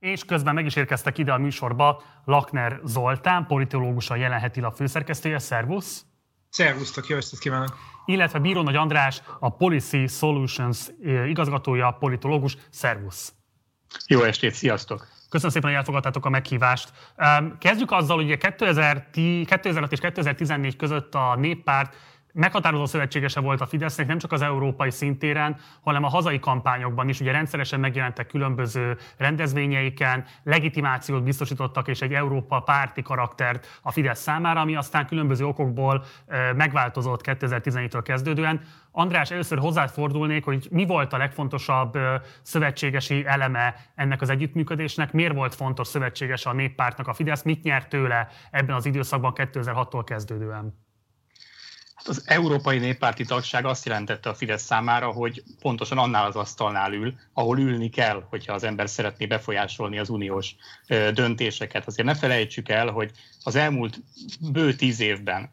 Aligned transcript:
És 0.00 0.24
közben 0.24 0.54
meg 0.54 0.64
is 0.64 0.76
érkeztek 0.76 1.18
ide 1.18 1.32
a 1.32 1.38
műsorba 1.38 2.02
Lakner 2.24 2.80
Zoltán, 2.84 3.46
politológus 3.46 4.10
a 4.10 4.16
jelen 4.16 4.50
a 4.62 4.70
főszerkesztője. 4.70 5.38
Szervusz! 5.38 6.04
Szervusztok, 6.48 7.06
jó 7.06 7.16
estét 7.16 7.38
kívánok! 7.38 7.76
Illetve 8.04 8.38
Bíró 8.38 8.62
Nagy 8.62 8.76
András, 8.76 9.22
a 9.38 9.56
Policy 9.56 10.06
Solutions 10.06 10.88
igazgatója, 11.26 11.90
politológus. 11.90 12.56
Szervusz! 12.70 13.32
Jó 14.06 14.22
estét, 14.22 14.54
sziasztok! 14.54 15.06
Köszönöm 15.28 15.52
szépen, 15.52 15.68
hogy 15.68 15.78
elfogadtátok 15.78 16.24
a 16.24 16.28
meghívást. 16.28 16.92
Kezdjük 17.58 17.90
azzal, 17.90 18.16
hogy 18.16 18.36
2006 18.36 19.92
és 19.92 20.00
2014 20.00 20.76
között 20.76 21.14
a 21.14 21.36
néppárt 21.36 21.96
meghatározó 22.32 22.86
szövetségese 22.86 23.40
volt 23.40 23.60
a 23.60 23.66
Fidesznek 23.66 24.06
nem 24.06 24.18
csak 24.18 24.32
az 24.32 24.42
európai 24.42 24.90
szintéren, 24.90 25.56
hanem 25.80 26.04
a 26.04 26.08
hazai 26.08 26.38
kampányokban 26.38 27.08
is. 27.08 27.20
Ugye 27.20 27.32
rendszeresen 27.32 27.80
megjelentek 27.80 28.26
különböző 28.26 28.96
rendezvényeiken, 29.16 30.24
legitimációt 30.42 31.22
biztosítottak 31.22 31.88
és 31.88 32.00
egy 32.00 32.12
Európa 32.12 32.60
párti 32.60 33.02
karaktert 33.02 33.80
a 33.82 33.90
Fidesz 33.90 34.20
számára, 34.20 34.60
ami 34.60 34.76
aztán 34.76 35.06
különböző 35.06 35.46
okokból 35.46 36.04
megváltozott 36.56 37.20
2014-től 37.24 38.00
kezdődően. 38.04 38.60
András, 38.92 39.30
először 39.30 39.58
hozzád 39.58 39.90
fordulnék, 39.90 40.44
hogy 40.44 40.68
mi 40.70 40.86
volt 40.86 41.12
a 41.12 41.16
legfontosabb 41.16 41.98
szövetségesi 42.42 43.24
eleme 43.26 43.74
ennek 43.94 44.20
az 44.20 44.30
együttműködésnek, 44.30 45.12
miért 45.12 45.34
volt 45.34 45.54
fontos 45.54 45.86
szövetséges 45.86 46.46
a 46.46 46.52
néppártnak 46.52 47.08
a 47.08 47.12
Fidesz, 47.12 47.42
mit 47.42 47.62
nyert 47.62 47.88
tőle 47.88 48.28
ebben 48.50 48.76
az 48.76 48.86
időszakban 48.86 49.32
2006-tól 49.36 50.02
kezdődően? 50.04 50.88
Hát 52.00 52.08
az 52.08 52.22
európai 52.26 52.78
néppárti 52.78 53.24
tagság 53.24 53.64
azt 53.64 53.86
jelentette 53.86 54.28
a 54.28 54.34
Fidesz 54.34 54.62
számára, 54.62 55.10
hogy 55.10 55.42
pontosan 55.60 55.98
annál 55.98 56.26
az 56.26 56.36
asztalnál 56.36 56.92
ül, 56.92 57.14
ahol 57.32 57.58
ülni 57.58 57.88
kell, 57.88 58.26
hogyha 58.28 58.52
az 58.52 58.62
ember 58.62 58.88
szeretné 58.88 59.26
befolyásolni 59.26 59.98
az 59.98 60.08
uniós 60.08 60.54
döntéseket. 61.12 61.86
Azért 61.86 62.06
ne 62.06 62.14
felejtsük 62.14 62.68
el, 62.68 62.90
hogy 62.90 63.10
az 63.42 63.54
elmúlt 63.54 64.00
bő 64.52 64.74
tíz 64.74 65.00
évben 65.00 65.52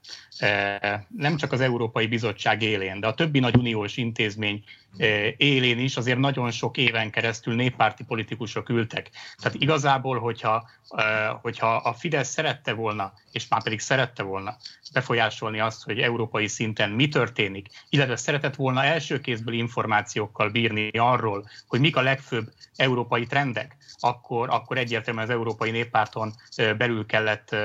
nem 1.08 1.38
csak 1.38 1.52
az 1.52 1.62
Európai 1.62 2.08
Bizottság 2.08 2.62
élén, 2.62 3.00
de 3.00 3.08
a 3.08 3.14
többi 3.14 3.40
nagy 3.40 3.58
uniós 3.58 3.98
intézmény 3.98 4.64
élén 5.38 5.80
is 5.80 5.98
azért 5.98 6.20
nagyon 6.20 6.52
sok 6.52 6.78
éven 6.78 7.12
keresztül 7.12 7.56
néppárti 7.56 8.04
politikusok 8.04 8.70
ültek. 8.70 9.10
Tehát 9.42 9.58
igazából, 9.62 10.20
hogyha, 10.20 10.70
hogyha 11.42 11.76
a 11.76 11.94
Fidesz 11.94 12.30
szerette 12.30 12.74
volna, 12.74 13.14
és 13.32 13.48
már 13.48 13.64
pedig 13.64 13.80
szerette 13.80 14.24
volna 14.24 14.58
befolyásolni 14.94 15.60
azt, 15.60 15.84
hogy 15.84 16.00
európai 16.00 16.48
szinten 16.48 16.90
mi 16.90 17.08
történik, 17.08 17.68
illetve 17.90 18.16
szeretett 18.16 18.56
volna 18.56 18.84
első 18.84 19.20
kézből 19.20 19.54
információkkal 19.54 20.50
bírni 20.50 20.90
arról, 20.94 21.50
hogy 21.68 21.80
mik 21.80 21.96
a 21.96 22.02
legfőbb 22.02 22.52
európai 22.76 23.26
trendek, 23.26 23.76
akkor, 24.00 24.50
akkor 24.50 24.78
egyértelműen 24.78 25.26
az 25.26 25.32
Európai 25.32 25.72
Néppárton 25.72 26.34
belül 26.78 27.06
kellett 27.06 27.56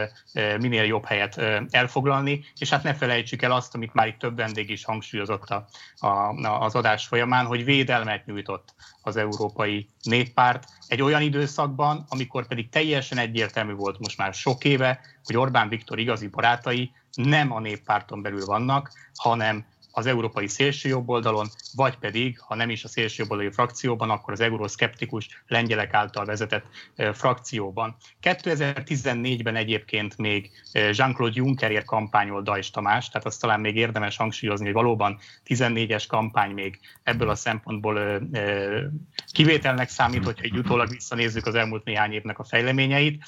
minél 0.58 0.84
jobb 0.84 1.04
helyet 1.04 1.40
elfoglalni, 1.70 2.44
és 2.58 2.70
hát 2.70 2.82
ne 2.82 2.94
felejtsük 2.94 3.42
el 3.42 3.52
azt, 3.52 3.74
amit 3.74 3.94
már 3.94 4.06
itt 4.06 4.18
több 4.18 4.36
vendég 4.36 4.70
is 4.70 4.84
hangsúlyozott 4.84 5.48
a, 5.48 5.66
a, 6.06 6.08
az 6.60 6.74
adás 6.74 7.06
folyamán, 7.06 7.21
hogy 7.46 7.64
védelmet 7.64 8.26
nyújtott 8.26 8.74
az 9.02 9.16
Európai 9.16 9.88
Néppárt 10.02 10.64
egy 10.86 11.02
olyan 11.02 11.22
időszakban, 11.22 12.04
amikor 12.08 12.46
pedig 12.46 12.68
teljesen 12.68 13.18
egyértelmű 13.18 13.72
volt 13.72 13.98
most 13.98 14.18
már 14.18 14.34
sok 14.34 14.64
éve, 14.64 15.00
hogy 15.24 15.36
Orbán 15.36 15.68
Viktor 15.68 15.98
igazi 15.98 16.26
barátai 16.26 16.92
nem 17.14 17.52
a 17.52 17.60
néppárton 17.60 18.22
belül 18.22 18.44
vannak, 18.44 18.92
hanem 19.14 19.66
az 19.92 20.06
európai 20.06 20.46
szélsőjobb 20.46 21.08
oldalon, 21.08 21.48
vagy 21.74 21.96
pedig, 21.96 22.38
ha 22.40 22.54
nem 22.54 22.70
is 22.70 22.84
a 22.84 22.88
szélsőjobboldali 22.88 23.50
frakcióban, 23.50 24.10
akkor 24.10 24.32
az 24.32 24.40
euroszkeptikus 24.40 25.42
lengyelek 25.46 25.94
által 25.94 26.24
vezetett 26.24 26.64
frakcióban. 27.12 27.96
2014-ben 28.22 29.56
egyébként 29.56 30.16
még 30.16 30.50
Jean-Claude 30.72 31.34
Junckerért 31.34 31.84
kampányol 31.84 32.42
Dajs 32.42 32.70
Tamás, 32.70 33.08
tehát 33.08 33.26
azt 33.26 33.40
talán 33.40 33.60
még 33.60 33.76
érdemes 33.76 34.16
hangsúlyozni, 34.16 34.64
hogy 34.64 34.74
valóban 34.74 35.18
14-es 35.46 36.04
kampány 36.08 36.50
még 36.50 36.80
ebből 37.02 37.28
a 37.28 37.34
szempontból 37.34 38.20
kivételnek 39.32 39.88
számít, 39.88 40.24
hogyha 40.24 40.44
egy 40.44 40.58
utólag 40.58 40.88
visszanézzük 40.88 41.46
az 41.46 41.54
elmúlt 41.54 41.84
néhány 41.84 42.12
évnek 42.12 42.38
a 42.38 42.44
fejleményeit, 42.44 43.24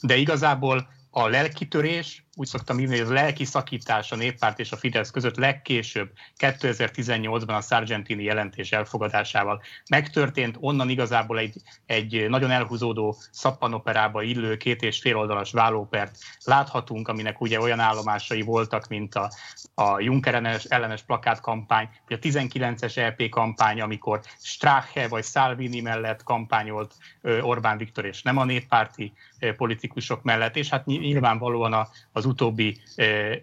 de 0.00 0.16
igazából 0.16 0.88
a 1.10 1.28
lelkitörés, 1.28 2.25
úgy 2.38 2.46
szoktam 2.46 2.78
írni, 2.78 2.98
hogy 2.98 3.10
a 3.10 3.12
lelki 3.12 3.44
szakítás 3.44 4.12
a 4.12 4.16
néppárt 4.16 4.58
és 4.58 4.72
a 4.72 4.76
Fidesz 4.76 5.10
között 5.10 5.36
legkésőbb 5.36 6.10
2018-ban 6.38 7.56
a 7.56 7.60
Sargentini 7.60 8.22
jelentés 8.22 8.72
elfogadásával 8.72 9.62
megtörtént. 9.90 10.56
Onnan 10.60 10.88
igazából 10.88 11.38
egy, 11.38 11.56
egy 11.86 12.28
nagyon 12.28 12.50
elhúzódó 12.50 13.16
szappanoperába 13.30 14.22
illő 14.22 14.56
két 14.56 14.82
és 14.82 15.00
fél 15.00 15.16
oldalas 15.16 15.52
vállópert 15.52 16.18
láthatunk, 16.44 17.08
aminek 17.08 17.40
ugye 17.40 17.60
olyan 17.60 17.80
állomásai 17.80 18.42
voltak, 18.42 18.88
mint 18.88 19.14
a, 19.14 19.30
a 19.74 20.00
Juncker 20.00 20.34
ellenes, 20.34 20.64
ellenes 20.64 21.02
plakátkampány, 21.02 21.88
vagy 22.08 22.18
a 22.22 22.26
19-es 22.26 22.96
EP 22.96 23.28
kampány, 23.28 23.80
amikor 23.80 24.20
Strache 24.38 25.08
vagy 25.08 25.24
Salvini 25.24 25.80
mellett 25.80 26.22
kampányolt 26.22 26.94
Orbán 27.40 27.78
Viktor, 27.78 28.04
és 28.04 28.22
nem 28.22 28.36
a 28.36 28.44
néppárti 28.44 29.12
politikusok 29.56 30.22
mellett, 30.22 30.56
és 30.56 30.68
hát 30.68 30.86
nyilvánvalóan 30.86 31.88
az 32.12 32.25
utóbbi 32.26 32.80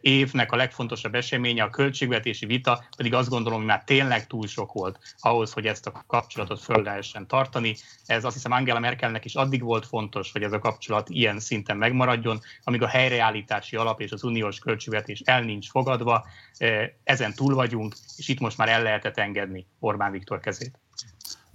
évnek 0.02 0.52
a 0.52 0.56
legfontosabb 0.56 1.16
eseménye, 1.16 1.64
a 1.64 1.70
költségvetési 1.70 2.46
vita, 2.46 2.84
pedig 2.98 3.14
azt 3.14 3.30
gondolom, 3.30 3.58
hogy 3.58 3.68
már 3.68 3.84
tényleg 3.84 4.28
túl 4.28 4.48
sok 4.48 4.74
volt 4.74 5.00
ahhoz, 5.20 5.54
hogy 5.54 5.66
ezt 5.66 5.88
a 5.88 6.04
kapcsolatot 6.08 6.60
föl 6.60 6.84
lehessen 6.84 7.28
tartani. 7.28 7.76
Ez 8.06 8.26
azt 8.26 8.34
hiszem 8.34 8.52
Angela 8.52 8.80
Merkelnek 8.80 9.26
is 9.26 9.36
addig 9.36 9.62
volt 9.62 9.86
fontos, 9.86 10.32
hogy 10.32 10.44
ez 10.44 10.54
a 10.54 10.60
kapcsolat 10.60 11.10
ilyen 11.10 11.40
szinten 11.40 11.78
megmaradjon, 11.78 12.40
amíg 12.64 12.82
a 12.82 12.88
helyreállítási 12.88 13.76
alap 13.76 14.02
és 14.02 14.12
az 14.12 14.24
uniós 14.24 14.60
költségvetés 14.60 15.22
el 15.26 15.42
nincs 15.42 15.70
fogadva, 15.70 16.26
ezen 17.04 17.34
túl 17.34 17.56
vagyunk, 17.56 17.96
és 18.18 18.28
itt 18.28 18.40
most 18.40 18.58
már 18.58 18.70
el 18.70 18.84
lehetett 18.84 19.18
engedni 19.18 19.66
Orbán 19.80 20.12
Viktor 20.12 20.40
kezét. 20.40 20.83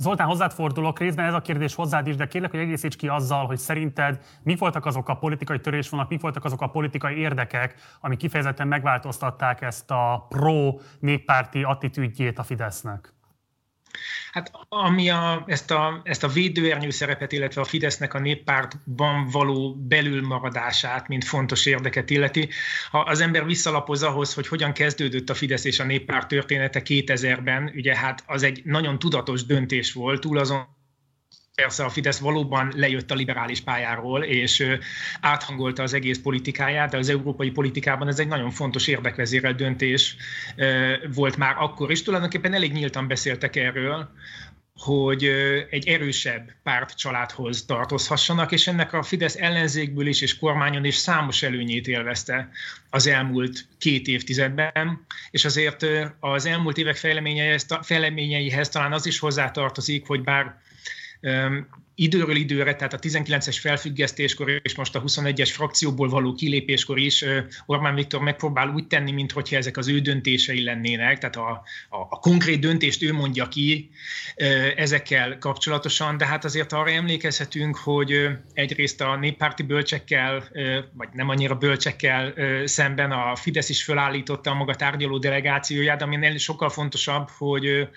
Zoltán, 0.00 0.26
hozzád 0.26 0.52
fordulok 0.52 0.98
részben, 0.98 1.26
ez 1.26 1.34
a 1.34 1.40
kérdés 1.40 1.74
hozzád 1.74 2.06
is, 2.06 2.16
de 2.16 2.26
kérlek, 2.26 2.50
hogy 2.50 2.60
egészíts 2.60 2.96
ki 2.96 3.08
azzal, 3.08 3.46
hogy 3.46 3.58
szerinted 3.58 4.20
mi 4.42 4.56
voltak 4.56 4.86
azok 4.86 5.08
a 5.08 5.14
politikai 5.14 5.60
törésvonalak, 5.60 6.10
mi 6.10 6.18
voltak 6.20 6.44
azok 6.44 6.60
a 6.60 6.66
politikai 6.66 7.16
érdekek, 7.16 7.74
amik 8.00 8.18
kifejezetten 8.18 8.68
megváltoztatták 8.68 9.60
ezt 9.60 9.90
a 9.90 10.26
pro-néppárti 10.28 11.62
attitűdjét 11.62 12.38
a 12.38 12.42
Fidesznek? 12.42 13.17
Hát 14.32 14.50
ami 14.68 15.10
a, 15.10 15.44
ezt, 15.46 15.70
a, 15.70 16.00
ezt 16.04 16.24
a 16.24 16.28
védőernyő 16.28 16.90
szerepet, 16.90 17.32
illetve 17.32 17.60
a 17.60 17.64
Fidesznek 17.64 18.14
a 18.14 18.18
néppártban 18.18 19.26
való 19.30 19.74
belülmaradását, 19.74 21.08
mint 21.08 21.24
fontos 21.24 21.66
érdeket 21.66 22.10
illeti, 22.10 22.48
ha 22.90 22.98
az 22.98 23.20
ember 23.20 23.44
visszalapoz 23.44 24.02
ahhoz, 24.02 24.34
hogy 24.34 24.48
hogyan 24.48 24.72
kezdődött 24.72 25.30
a 25.30 25.34
Fidesz 25.34 25.64
és 25.64 25.78
a 25.78 25.84
néppárt 25.84 26.28
története 26.28 26.82
2000-ben, 26.84 27.72
ugye 27.74 27.96
hát 27.96 28.22
az 28.26 28.42
egy 28.42 28.60
nagyon 28.64 28.98
tudatos 28.98 29.44
döntés 29.44 29.92
volt, 29.92 30.20
túl 30.20 30.38
azon 30.38 30.76
persze 31.62 31.84
a 31.84 31.88
Fidesz 31.88 32.18
valóban 32.18 32.72
lejött 32.76 33.10
a 33.10 33.14
liberális 33.14 33.60
pályáról, 33.60 34.22
és 34.22 34.66
áthangolta 35.20 35.82
az 35.82 35.92
egész 35.94 36.18
politikáját, 36.18 36.90
de 36.90 36.96
az 36.96 37.08
európai 37.08 37.50
politikában 37.50 38.08
ez 38.08 38.18
egy 38.18 38.28
nagyon 38.28 38.50
fontos 38.50 38.86
érdekvezérelt 38.86 39.56
döntés 39.56 40.16
volt 41.14 41.36
már 41.36 41.54
akkor 41.58 41.90
is. 41.90 42.02
Tulajdonképpen 42.02 42.54
elég 42.54 42.72
nyíltan 42.72 43.06
beszéltek 43.06 43.56
erről, 43.56 44.10
hogy 44.76 45.24
egy 45.70 45.88
erősebb 45.88 46.50
pártcsaládhoz 46.62 47.64
tartozhassanak, 47.64 48.52
és 48.52 48.66
ennek 48.66 48.92
a 48.92 49.02
Fidesz 49.02 49.36
ellenzékből 49.36 50.06
is 50.06 50.20
és 50.20 50.38
kormányon 50.38 50.84
is 50.84 50.94
számos 50.94 51.42
előnyét 51.42 51.88
élvezte 51.88 52.48
az 52.90 53.06
elmúlt 53.06 53.66
két 53.78 54.06
évtizedben, 54.06 55.06
és 55.30 55.44
azért 55.44 55.86
az 56.20 56.46
elmúlt 56.46 56.78
évek 56.78 56.96
fejleményeihez, 56.96 57.66
fejleményeihez 57.82 58.68
talán 58.68 58.92
az 58.92 59.06
is 59.06 59.18
hozzátartozik, 59.18 60.06
hogy 60.06 60.22
bár 60.22 60.66
időről 62.00 62.36
időre, 62.36 62.74
tehát 62.74 62.92
a 62.92 62.98
19-es 62.98 63.56
felfüggesztéskor 63.60 64.60
és 64.62 64.74
most 64.74 64.94
a 64.94 65.02
21-es 65.02 65.50
frakcióból 65.52 66.08
való 66.08 66.34
kilépéskor 66.34 66.98
is 66.98 67.24
Orbán 67.66 67.94
Viktor 67.94 68.20
megpróbál 68.20 68.68
úgy 68.68 68.86
tenni, 68.86 69.12
mintha 69.12 69.42
ezek 69.50 69.76
az 69.76 69.88
ő 69.88 69.98
döntései 69.98 70.64
lennének, 70.64 71.18
tehát 71.18 71.36
a, 71.36 71.50
a, 71.88 71.96
a 71.96 72.18
konkrét 72.18 72.60
döntést 72.60 73.02
ő 73.02 73.12
mondja 73.12 73.48
ki 73.48 73.90
ezekkel 74.76 75.38
kapcsolatosan, 75.38 76.16
de 76.16 76.26
hát 76.26 76.44
azért 76.44 76.72
arra 76.72 76.90
emlékezhetünk, 76.90 77.76
hogy 77.76 78.28
egyrészt 78.52 79.00
a 79.00 79.16
néppárti 79.16 79.62
bölcsekkel, 79.62 80.44
vagy 80.92 81.08
nem 81.12 81.28
annyira 81.28 81.54
bölcsekkel 81.54 82.34
szemben 82.64 83.10
a 83.10 83.36
Fidesz 83.36 83.68
is 83.68 83.84
fölállította 83.84 84.50
a 84.50 84.54
maga 84.54 84.74
tárgyaló 84.74 85.18
delegációját, 85.18 86.02
ami 86.02 86.38
sokkal 86.38 86.68
fontosabb, 86.68 87.28
hogy 87.28 87.88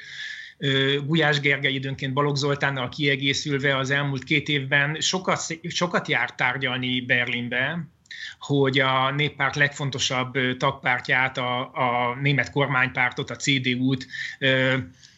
Gulyás 1.05 1.39
Gergely 1.39 1.73
időnként 1.73 2.13
Balogh 2.13 2.37
Zoltánnal 2.37 2.89
kiegészülve 2.89 3.77
az 3.77 3.89
elmúlt 3.89 4.23
két 4.23 4.47
évben 4.47 4.99
sokat, 4.99 5.41
sokat 5.67 6.07
járt 6.07 6.35
tárgyalni 6.35 7.01
Berlinbe, 7.01 7.87
hogy 8.39 8.79
a 8.79 9.11
néppárt 9.11 9.55
legfontosabb 9.55 10.57
tagpártját, 10.57 11.37
a, 11.37 11.59
a 11.59 12.15
német 12.21 12.51
kormánypártot, 12.51 13.29
a 13.29 13.35
CDU-t 13.35 14.07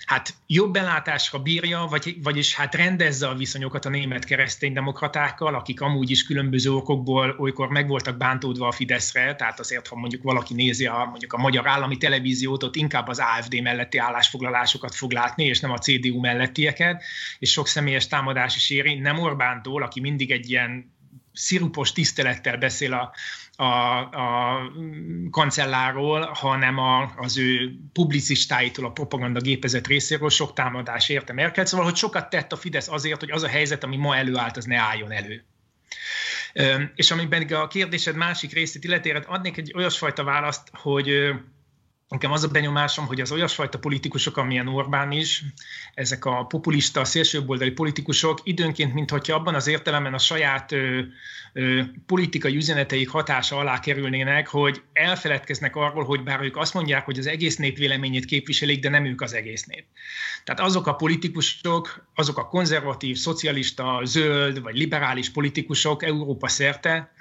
hát 0.05 0.33
jobb 0.47 0.73
belátásra 0.73 1.39
bírja, 1.39 1.85
vagy, 1.89 2.15
vagyis 2.23 2.55
hát 2.55 2.75
rendezze 2.75 3.27
a 3.27 3.35
viszonyokat 3.35 3.85
a 3.85 3.89
német 3.89 4.25
kereszténydemokratákkal, 4.25 5.55
akik 5.55 5.81
amúgy 5.81 6.09
is 6.09 6.23
különböző 6.23 6.71
okokból 6.71 7.35
olykor 7.39 7.69
meg 7.69 7.87
voltak 7.87 8.17
bántódva 8.17 8.67
a 8.67 8.71
Fideszre, 8.71 9.35
tehát 9.35 9.59
azért, 9.59 9.87
ha 9.87 9.95
mondjuk 9.95 10.23
valaki 10.23 10.53
nézi 10.53 10.85
a, 10.85 11.07
mondjuk 11.09 11.33
a 11.33 11.37
magyar 11.37 11.67
állami 11.67 11.97
televíziót, 11.97 12.63
ott 12.63 12.75
inkább 12.75 13.07
az 13.07 13.19
AFD 13.19 13.61
melletti 13.61 13.97
állásfoglalásokat 13.97 14.95
fog 14.95 15.11
látni, 15.11 15.45
és 15.45 15.59
nem 15.59 15.71
a 15.71 15.77
CDU 15.77 16.19
mellettieket, 16.19 17.03
és 17.39 17.51
sok 17.51 17.67
személyes 17.67 18.07
támadás 18.07 18.55
is 18.55 18.69
éri, 18.69 18.99
nem 18.99 19.19
Orbántól, 19.19 19.83
aki 19.83 19.99
mindig 19.99 20.31
egy 20.31 20.49
ilyen 20.49 20.91
szirupos 21.33 21.91
tisztelettel 21.91 22.57
beszél 22.57 22.93
a, 22.93 23.13
a, 23.63 23.97
a 23.99 24.59
kancelláról, 25.31 26.29
hanem 26.33 26.77
a, 26.77 27.13
az 27.17 27.37
ő 27.37 27.75
publicistáitól, 27.93 28.85
a 28.85 28.91
propaganda 28.91 29.39
gépezet 29.39 29.87
részéről 29.87 30.29
sok 30.29 30.53
támadás 30.53 31.09
érte 31.09 31.33
Merkel. 31.33 31.65
Szóval, 31.65 31.85
hogy 31.85 31.95
sokat 31.95 32.29
tett 32.29 32.51
a 32.51 32.55
Fidesz 32.57 32.87
azért, 32.87 33.19
hogy 33.19 33.31
az 33.31 33.43
a 33.43 33.47
helyzet, 33.47 33.83
ami 33.83 33.97
ma 33.97 34.15
előállt, 34.15 34.57
az 34.57 34.65
ne 34.65 34.77
álljon 34.77 35.11
elő. 35.11 35.43
És 36.95 37.11
ami 37.11 37.27
pedig 37.27 37.53
a 37.53 37.67
kérdésed 37.67 38.15
másik 38.15 38.53
részét 38.53 38.83
illetére 38.83 39.23
adnék 39.27 39.57
egy 39.57 39.73
olyasfajta 39.75 40.23
választ, 40.23 40.69
hogy 40.71 41.33
Nekem 42.13 42.31
az 42.31 42.43
a 42.43 42.47
benyomásom, 42.47 43.05
hogy 43.05 43.21
az 43.21 43.31
olyasfajta 43.31 43.79
politikusok, 43.79 44.37
amilyen 44.37 44.67
Orbán 44.67 45.11
is, 45.11 45.43
ezek 45.93 46.25
a 46.25 46.45
populista, 46.45 47.05
szélsőboldali 47.05 47.71
politikusok 47.71 48.39
időnként, 48.43 48.93
mintha 48.93 49.33
abban 49.33 49.55
az 49.55 49.67
értelemben 49.67 50.13
a 50.13 50.17
saját 50.17 50.71
ö, 50.71 51.01
ö, 51.53 51.81
politikai 52.05 52.55
üzeneteik 52.55 53.09
hatása 53.09 53.57
alá 53.57 53.79
kerülnének, 53.79 54.47
hogy 54.47 54.81
elfeledkeznek 54.93 55.75
arról, 55.75 56.03
hogy 56.03 56.23
bár 56.23 56.41
ők 56.41 56.57
azt 56.57 56.73
mondják, 56.73 57.05
hogy 57.05 57.19
az 57.19 57.27
egész 57.27 57.55
nép 57.55 57.77
véleményét 57.77 58.25
képviselik, 58.25 58.79
de 58.79 58.89
nem 58.89 59.05
ők 59.05 59.21
az 59.21 59.33
egész 59.33 59.63
nép. 59.63 59.85
Tehát 60.43 60.61
azok 60.61 60.87
a 60.87 60.95
politikusok, 60.95 62.07
azok 62.15 62.37
a 62.37 62.47
konzervatív, 62.47 63.17
szocialista, 63.17 64.01
zöld 64.03 64.61
vagy 64.61 64.77
liberális 64.77 65.29
politikusok 65.29 66.03
Európa 66.03 66.47
szerte, 66.47 67.11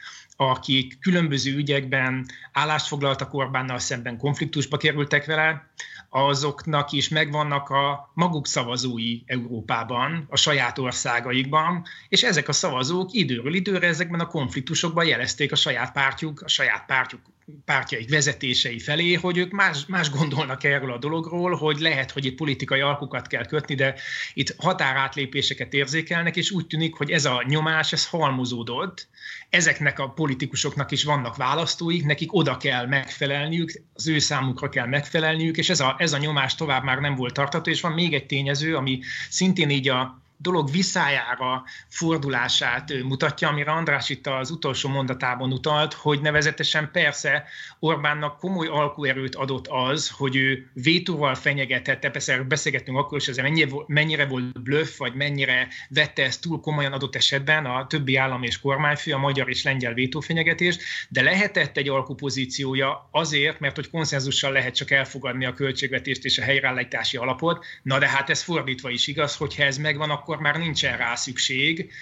akik 0.50 0.98
különböző 1.00 1.56
ügyekben 1.56 2.26
állást 2.52 2.86
foglaltak 2.86 3.34
Orbánnal 3.34 3.78
szemben, 3.78 4.18
konfliktusba 4.18 4.76
kerültek 4.76 5.24
vele, 5.24 5.70
azoknak 6.08 6.92
is 6.92 7.08
megvannak 7.08 7.68
a 7.68 8.10
maguk 8.14 8.46
szavazói 8.46 9.20
Európában, 9.26 10.26
a 10.28 10.36
saját 10.36 10.78
országaikban, 10.78 11.84
és 12.08 12.22
ezek 12.22 12.48
a 12.48 12.52
szavazók 12.52 13.12
időről 13.12 13.54
időre 13.54 13.86
ezekben 13.86 14.20
a 14.20 14.26
konfliktusokban 14.26 15.04
jelezték 15.04 15.52
a 15.52 15.56
saját 15.56 15.92
pártjuk, 15.92 16.40
a 16.40 16.48
saját 16.48 16.86
pártjuk 16.86 17.20
pártjaik 17.64 18.10
vezetései 18.10 18.78
felé, 18.78 19.12
hogy 19.12 19.38
ők 19.38 19.50
más, 19.50 19.86
más 19.86 20.10
gondolnak 20.10 20.64
erről 20.64 20.92
a 20.92 20.98
dologról, 20.98 21.54
hogy 21.54 21.78
lehet, 21.78 22.10
hogy 22.10 22.24
itt 22.24 22.36
politikai 22.36 22.80
alkukat 22.80 23.26
kell 23.26 23.46
kötni, 23.46 23.74
de 23.74 23.94
itt 24.34 24.54
határátlépéseket 24.58 25.74
érzékelnek, 25.74 26.36
és 26.36 26.50
úgy 26.50 26.66
tűnik, 26.66 26.94
hogy 26.94 27.10
ez 27.10 27.24
a 27.24 27.44
nyomás, 27.46 27.92
ez 27.92 28.08
halmozódott. 28.08 29.08
Ezeknek 29.50 29.98
a 29.98 30.08
politikusoknak 30.08 30.90
is 30.90 31.04
vannak 31.04 31.36
választóik, 31.36 32.04
nekik 32.04 32.34
oda 32.34 32.56
kell 32.56 32.86
megfelelniük, 32.86 33.82
az 33.94 34.08
ő 34.08 34.18
számukra 34.18 34.68
kell 34.68 34.86
megfelelniük, 34.86 35.56
és 35.56 35.70
ez 35.70 35.80
a, 35.80 35.94
ez 35.98 36.12
a 36.12 36.18
nyomás 36.18 36.54
tovább 36.54 36.84
már 36.84 36.98
nem 36.98 37.14
volt 37.14 37.34
tartató, 37.34 37.70
és 37.70 37.80
van 37.80 37.92
még 37.92 38.14
egy 38.14 38.26
tényező, 38.26 38.76
ami 38.76 39.00
szintén 39.28 39.70
így 39.70 39.88
a 39.88 40.21
dolog 40.42 40.70
visszájára 40.70 41.64
fordulását 41.88 42.92
mutatja, 43.02 43.48
amire 43.48 43.70
András 43.70 44.08
itt 44.08 44.26
az 44.26 44.50
utolsó 44.50 44.88
mondatában 44.88 45.52
utalt, 45.52 45.94
hogy 45.94 46.20
nevezetesen 46.20 46.90
persze 46.92 47.44
Orbánnak 47.78 48.38
komoly 48.38 48.66
alkuerőt 48.66 49.34
adott 49.34 49.66
az, 49.68 50.08
hogy 50.08 50.36
ő 50.36 50.70
vétóval 50.72 51.34
fenyegetette, 51.34 52.10
persze 52.10 52.42
beszélgettünk 52.42 52.98
akkor 52.98 53.18
is, 53.18 53.28
ez 53.28 53.36
mennyire, 53.36 53.70
mennyire 53.86 54.26
volt 54.26 54.62
bluff, 54.62 54.96
vagy 54.96 55.14
mennyire 55.14 55.68
vette 55.88 56.22
ezt 56.22 56.40
túl 56.40 56.60
komolyan 56.60 56.92
adott 56.92 57.16
esetben 57.16 57.66
a 57.66 57.86
többi 57.86 58.16
állam 58.16 58.42
és 58.42 58.60
kormányfő, 58.60 59.12
a 59.12 59.18
magyar 59.18 59.48
és 59.48 59.64
lengyel 59.64 59.94
vétófenyegetést, 59.94 60.82
de 61.08 61.22
lehetett 61.22 61.76
egy 61.76 61.88
alkupozíciója 61.88 63.08
azért, 63.10 63.60
mert 63.60 63.76
hogy 63.76 63.90
konszenzussal 63.90 64.52
lehet 64.52 64.74
csak 64.74 64.90
elfogadni 64.90 65.44
a 65.44 65.54
költségvetést 65.54 66.24
és 66.24 66.38
a 66.38 66.42
helyreállítási 66.42 67.16
alapot, 67.16 67.64
na 67.82 67.98
de 67.98 68.08
hát 68.08 68.30
ez 68.30 68.42
fordítva 68.42 68.90
is 68.90 69.06
igaz, 69.06 69.36
hogyha 69.36 69.62
ez 69.62 69.76
megvan, 69.76 70.10
akkor 70.10 70.31
akkor 70.32 70.44
már 70.44 70.58
nincsen 70.58 70.96
rá 70.96 71.14
szükség. 71.14 71.92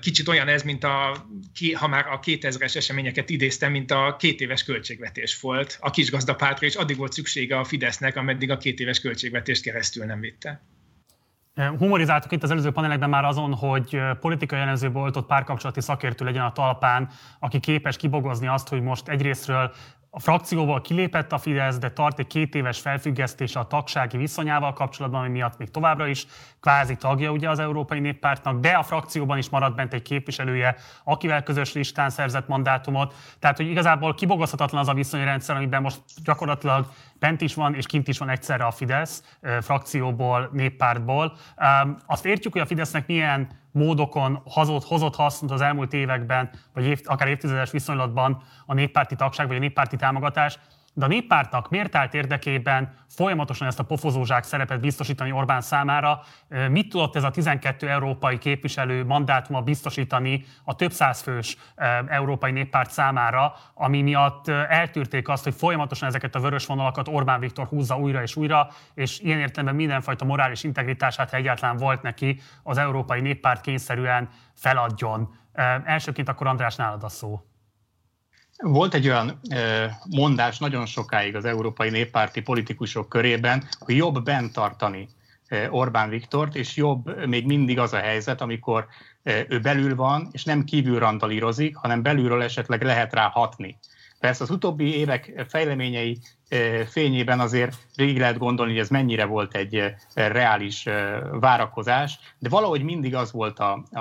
Kicsit 0.00 0.28
olyan 0.28 0.48
ez, 0.48 0.62
mint 0.62 0.84
a, 0.84 1.26
ha 1.74 1.88
már 1.88 2.06
a 2.06 2.20
2000-es 2.20 2.76
eseményeket 2.76 3.30
idéztem, 3.30 3.70
mint 3.70 3.90
a 3.90 4.16
két 4.18 4.40
éves 4.40 4.64
költségvetés 4.64 5.40
volt 5.40 5.78
a 5.80 5.90
kisgazdapártra, 5.90 6.66
és 6.66 6.74
addig 6.74 6.96
volt 6.96 7.12
szüksége 7.12 7.58
a 7.58 7.64
Fidesznek, 7.64 8.16
ameddig 8.16 8.50
a 8.50 8.56
két 8.56 8.80
éves 8.80 9.00
költségvetést 9.00 9.62
keresztül 9.62 10.04
nem 10.04 10.20
vitte. 10.20 10.62
Humorizáltuk 11.78 12.32
itt 12.32 12.42
az 12.42 12.50
előző 12.50 12.70
panelekben 12.70 13.08
már 13.08 13.24
azon, 13.24 13.54
hogy 13.54 13.98
politikai 14.20 14.58
jelenző 14.58 14.90
volt 14.90 15.16
ott 15.16 15.26
párkapcsolati 15.26 15.80
szakértő 15.80 16.24
legyen 16.24 16.44
a 16.44 16.52
talpán, 16.52 17.10
aki 17.38 17.60
képes 17.60 17.96
kibogozni 17.96 18.46
azt, 18.46 18.68
hogy 18.68 18.82
most 18.82 19.08
egyrésztről 19.08 19.74
a 20.18 20.20
frakcióból 20.20 20.80
kilépett 20.80 21.32
a 21.32 21.38
Fidesz, 21.38 21.78
de 21.78 21.90
tart 21.90 22.18
egy 22.18 22.26
két 22.26 22.54
éves 22.54 22.80
felfüggesztése 22.80 23.58
a 23.58 23.66
tagsági 23.66 24.16
viszonyával 24.16 24.72
kapcsolatban, 24.72 25.20
ami 25.20 25.28
miatt 25.28 25.58
még 25.58 25.70
továbbra 25.70 26.06
is 26.06 26.26
kvázi 26.60 26.96
tagja 26.96 27.30
ugye 27.30 27.50
az 27.50 27.58
Európai 27.58 28.00
Néppártnak, 28.00 28.60
de 28.60 28.70
a 28.70 28.82
frakcióban 28.82 29.38
is 29.38 29.48
maradt 29.48 29.74
bent 29.74 29.92
egy 29.92 30.02
képviselője, 30.02 30.76
akivel 31.04 31.42
közös 31.42 31.72
listán 31.72 32.10
szerzett 32.10 32.48
mandátumot. 32.48 33.14
Tehát, 33.38 33.56
hogy 33.56 33.70
igazából 33.70 34.14
kibogozhatatlan 34.14 34.80
az 34.80 34.88
a 34.88 34.94
viszonyrendszer, 34.94 35.56
amiben 35.56 35.82
most 35.82 36.00
gyakorlatilag 36.24 36.86
bent 37.18 37.40
is 37.40 37.54
van 37.54 37.74
és 37.74 37.86
kint 37.86 38.08
is 38.08 38.18
van 38.18 38.28
egyszerre 38.28 38.64
a 38.64 38.70
Fidesz, 38.70 39.38
frakcióból, 39.60 40.48
néppártból. 40.52 41.36
Azt 42.06 42.26
értjük, 42.26 42.52
hogy 42.52 42.62
a 42.62 42.66
Fidesznek 42.66 43.06
milyen 43.06 43.48
módokon 43.72 44.40
hozott, 44.44 44.84
hozott 44.84 45.14
hasznot 45.14 45.50
az 45.50 45.60
elmúlt 45.60 45.92
években, 45.92 46.50
vagy 46.74 46.84
év, 46.84 47.00
akár 47.04 47.28
évtizedes 47.28 47.70
viszonylatban 47.70 48.42
a 48.66 48.74
néppárti 48.74 49.14
tagság 49.14 49.46
vagy 49.46 49.56
a 49.56 49.60
néppárti 49.60 49.96
támogatás, 49.96 50.58
de 50.98 51.04
a 51.04 51.08
néppártnak 51.08 51.70
miért 51.70 51.94
állt 51.94 52.14
érdekében 52.14 52.94
folyamatosan 53.08 53.66
ezt 53.66 53.78
a 53.78 53.82
pofozózsák 53.84 54.44
szerepet 54.44 54.80
biztosítani 54.80 55.32
Orbán 55.32 55.60
számára? 55.60 56.20
Mit 56.68 56.88
tudott 56.88 57.16
ez 57.16 57.22
a 57.22 57.30
12 57.30 57.88
európai 57.88 58.38
képviselő 58.38 59.04
mandátuma 59.04 59.62
biztosítani 59.62 60.44
a 60.64 60.74
több 60.74 60.92
százfős 60.92 61.56
európai 62.06 62.50
néppárt 62.50 62.90
számára, 62.90 63.54
ami 63.74 64.02
miatt 64.02 64.48
eltűrték 64.48 65.28
azt, 65.28 65.44
hogy 65.44 65.54
folyamatosan 65.54 66.08
ezeket 66.08 66.34
a 66.34 66.40
vörös 66.40 66.66
vonalakat 66.66 67.08
Orbán 67.08 67.40
Viktor 67.40 67.66
húzza 67.66 67.98
újra 67.98 68.22
és 68.22 68.36
újra, 68.36 68.68
és 68.94 69.20
ilyen 69.20 69.38
értelemben 69.38 69.76
mindenfajta 69.76 70.24
morális 70.24 70.64
integritását, 70.64 71.30
ha 71.30 71.36
egyáltalán 71.36 71.76
volt 71.76 72.02
neki, 72.02 72.40
az 72.62 72.78
európai 72.78 73.20
néppárt 73.20 73.60
kényszerűen 73.60 74.28
feladjon. 74.54 75.34
Elsőként 75.84 76.28
akkor 76.28 76.46
András 76.46 76.76
nálad 76.76 77.02
a 77.02 77.08
szó. 77.08 77.42
Volt 78.62 78.94
egy 78.94 79.08
olyan 79.08 79.40
mondás 80.10 80.58
nagyon 80.58 80.86
sokáig 80.86 81.36
az 81.36 81.44
európai 81.44 81.90
néppárti 81.90 82.40
politikusok 82.40 83.08
körében, 83.08 83.68
hogy 83.78 83.96
jobb 83.96 84.22
bent 84.22 84.52
tartani 84.52 85.08
Orbán 85.70 86.08
Viktort, 86.08 86.54
és 86.54 86.76
jobb 86.76 87.26
még 87.26 87.46
mindig 87.46 87.78
az 87.78 87.92
a 87.92 87.98
helyzet, 87.98 88.40
amikor 88.40 88.86
ő 89.48 89.60
belül 89.60 89.94
van, 89.94 90.28
és 90.32 90.44
nem 90.44 90.64
kívül 90.64 90.98
randalírozik, 90.98 91.76
hanem 91.76 92.02
belülről 92.02 92.42
esetleg 92.42 92.82
lehet 92.82 93.14
rá 93.14 93.28
hatni. 93.28 93.78
Persze 94.20 94.42
az 94.42 94.50
utóbbi 94.50 94.96
évek 94.96 95.44
fejleményei 95.48 96.18
fényében 96.90 97.40
azért 97.40 97.76
végig 97.96 98.18
lehet 98.18 98.38
gondolni, 98.38 98.72
hogy 98.72 98.80
ez 98.80 98.88
mennyire 98.88 99.24
volt 99.24 99.54
egy 99.54 99.94
reális 100.14 100.86
várakozás, 101.30 102.18
de 102.38 102.48
valahogy 102.48 102.82
mindig 102.82 103.14
az 103.14 103.32
volt 103.32 103.58
a, 103.58 103.84
a, 103.92 104.00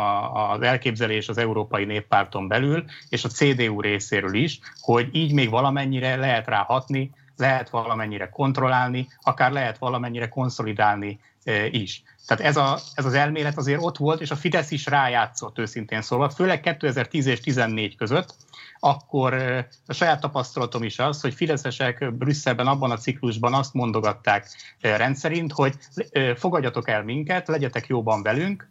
az 0.51 0.61
elképzelés 0.61 1.29
az 1.29 1.37
Európai 1.37 1.85
Néppárton 1.85 2.47
belül, 2.47 2.85
és 3.09 3.23
a 3.23 3.29
CDU 3.29 3.81
részéről 3.81 4.33
is, 4.33 4.59
hogy 4.79 5.09
így 5.11 5.33
még 5.33 5.49
valamennyire 5.49 6.15
lehet 6.15 6.47
rá 6.47 6.63
hatni, 6.63 7.11
lehet 7.37 7.69
valamennyire 7.69 8.29
kontrollálni, 8.29 9.07
akár 9.21 9.51
lehet 9.51 9.77
valamennyire 9.77 10.27
konszolidálni 10.27 11.19
is. 11.71 12.03
Tehát 12.27 12.43
ez, 12.43 12.57
a, 12.57 12.79
ez 12.93 13.05
az 13.05 13.13
elmélet 13.13 13.57
azért 13.57 13.83
ott 13.83 13.97
volt, 13.97 14.21
és 14.21 14.31
a 14.31 14.35
Fidesz 14.35 14.71
is 14.71 14.85
rájátszott 14.85 15.59
őszintén 15.59 16.01
szólva, 16.01 16.29
főleg 16.29 16.59
2010 16.59 17.25
és 17.25 17.39
2014 17.39 17.95
között, 17.95 18.35
akkor 18.79 19.33
a 19.85 19.93
saját 19.93 20.21
tapasztalatom 20.21 20.83
is 20.83 20.99
az, 20.99 21.21
hogy 21.21 21.33
fideszesek 21.33 22.13
Brüsszelben 22.13 22.67
abban 22.67 22.91
a 22.91 22.97
ciklusban 22.97 23.53
azt 23.53 23.73
mondogatták 23.73 24.47
rendszerint, 24.81 25.51
hogy 25.51 25.75
fogadjatok 26.35 26.89
el 26.89 27.03
minket, 27.03 27.47
legyetek 27.47 27.87
jóban 27.87 28.23
velünk, 28.23 28.69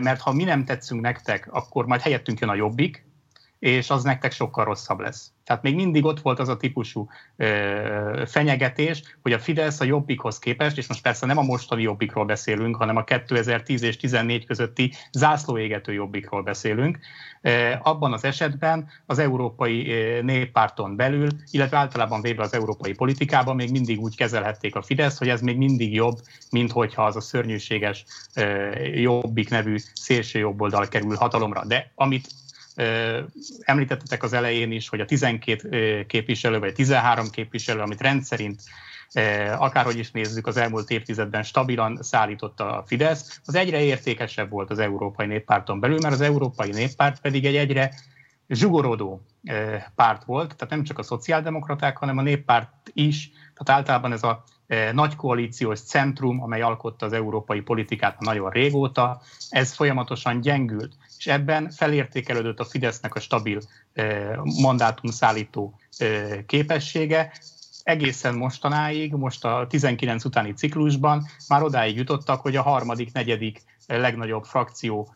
mert 0.00 0.20
ha 0.20 0.32
mi 0.32 0.44
nem 0.44 0.64
tetszünk 0.64 1.00
nektek, 1.00 1.48
akkor 1.50 1.86
majd 1.86 2.00
helyettünk 2.00 2.40
jön 2.40 2.50
a 2.50 2.54
jobbik, 2.54 3.04
és 3.62 3.90
az 3.90 4.02
nektek 4.02 4.32
sokkal 4.32 4.64
rosszabb 4.64 5.00
lesz. 5.00 5.32
Tehát 5.44 5.62
még 5.62 5.74
mindig 5.74 6.04
ott 6.04 6.20
volt 6.20 6.38
az 6.38 6.48
a 6.48 6.56
típusú 6.56 7.08
ö, 7.36 8.22
fenyegetés, 8.26 9.02
hogy 9.22 9.32
a 9.32 9.38
Fidesz 9.38 9.80
a 9.80 9.84
Jobbikhoz 9.84 10.38
képest, 10.38 10.78
és 10.78 10.86
most 10.86 11.02
persze 11.02 11.26
nem 11.26 11.38
a 11.38 11.42
mostani 11.42 11.82
Jobbikról 11.82 12.24
beszélünk, 12.24 12.76
hanem 12.76 12.96
a 12.96 13.04
2010 13.04 13.82
és 13.82 13.96
14 13.96 14.46
közötti 14.46 14.92
zászlóégető 15.12 15.92
Jobbikról 15.92 16.42
beszélünk, 16.42 16.98
ö, 17.40 17.72
abban 17.82 18.12
az 18.12 18.24
esetben 18.24 18.88
az 19.06 19.18
Európai 19.18 19.92
Néppárton 20.22 20.96
belül, 20.96 21.28
illetve 21.50 21.76
általában 21.76 22.20
véve 22.20 22.42
az 22.42 22.54
európai 22.54 22.92
politikában 22.92 23.56
még 23.56 23.70
mindig 23.70 24.00
úgy 24.00 24.16
kezelhették 24.16 24.74
a 24.74 24.82
Fidesz, 24.82 25.18
hogy 25.18 25.28
ez 25.28 25.40
még 25.40 25.56
mindig 25.56 25.94
jobb, 25.94 26.18
mint 26.50 26.72
hogyha 26.72 27.04
az 27.04 27.16
a 27.16 27.20
szörnyűséges 27.20 28.04
ö, 28.34 28.70
Jobbik 28.94 29.50
nevű 29.50 29.76
szélső 29.94 30.38
jobboldal 30.38 30.88
kerül 30.88 31.16
hatalomra. 31.16 31.64
De 31.64 31.92
amit 31.94 32.26
Említettetek 33.60 34.22
az 34.22 34.32
elején 34.32 34.72
is, 34.72 34.88
hogy 34.88 35.00
a 35.00 35.04
12 35.04 36.06
képviselő, 36.06 36.58
vagy 36.58 36.68
a 36.68 36.72
13 36.72 37.30
képviselő, 37.30 37.80
amit 37.80 38.00
rendszerint 38.00 38.62
akárhogy 39.58 39.98
is 39.98 40.10
nézzük, 40.10 40.46
az 40.46 40.56
elmúlt 40.56 40.90
évtizedben 40.90 41.42
stabilan 41.42 41.98
szállította 42.02 42.78
a 42.78 42.84
Fidesz, 42.86 43.40
az 43.44 43.54
egyre 43.54 43.82
értékesebb 43.82 44.50
volt 44.50 44.70
az 44.70 44.78
Európai 44.78 45.26
Néppárton 45.26 45.80
belül, 45.80 45.98
mert 46.02 46.14
az 46.14 46.20
Európai 46.20 46.70
Néppárt 46.70 47.20
pedig 47.20 47.44
egy 47.44 47.56
egyre 47.56 47.94
zsugorodó 48.48 49.22
párt 49.94 50.24
volt, 50.24 50.56
tehát 50.56 50.74
nem 50.74 50.84
csak 50.84 50.98
a 50.98 51.02
szociáldemokraták, 51.02 51.96
hanem 51.96 52.18
a 52.18 52.22
néppárt 52.22 52.90
is, 52.92 53.30
tehát 53.30 53.80
általában 53.80 54.12
ez 54.12 54.22
a 54.22 54.44
nagy 54.92 55.16
koalíciós 55.16 55.80
centrum, 55.80 56.42
amely 56.42 56.60
alkotta 56.60 57.06
az 57.06 57.12
európai 57.12 57.60
politikát 57.60 58.20
nagyon 58.20 58.50
régóta, 58.50 59.22
ez 59.50 59.72
folyamatosan 59.72 60.40
gyengült 60.40 60.94
és 61.22 61.28
ebben 61.28 61.70
felértékelődött 61.70 62.60
a 62.60 62.64
Fidesznek 62.64 63.14
a 63.14 63.20
stabil 63.20 63.60
mandátum 64.62 65.10
szállító 65.10 65.78
képessége, 66.46 67.32
egészen 67.82 68.34
mostanáig, 68.34 69.12
most 69.12 69.44
a 69.44 69.66
19 69.68 70.24
utáni 70.24 70.52
ciklusban 70.52 71.26
már 71.48 71.62
odáig 71.62 71.96
jutottak, 71.96 72.40
hogy 72.40 72.56
a 72.56 72.62
harmadik, 72.62 73.12
negyedik 73.12 73.62
legnagyobb 73.86 74.44
frakció 74.44 75.14